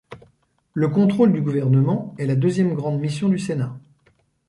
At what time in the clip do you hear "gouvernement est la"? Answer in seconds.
1.43-2.33